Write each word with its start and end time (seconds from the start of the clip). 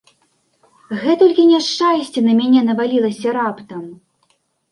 Гэтулькі 1.01 1.43
няшчасця 1.49 2.19
на 2.29 2.33
мяне 2.41 2.61
навалілася 2.71 3.27
раптам! 3.39 3.83